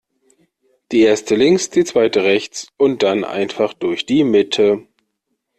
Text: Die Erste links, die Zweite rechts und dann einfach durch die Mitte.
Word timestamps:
Die 0.91 1.01
Erste 1.01 1.35
links, 1.35 1.69
die 1.69 1.83
Zweite 1.85 2.23
rechts 2.23 2.69
und 2.77 3.03
dann 3.03 3.23
einfach 3.23 3.75
durch 3.75 4.07
die 4.07 4.23
Mitte. 4.23 4.87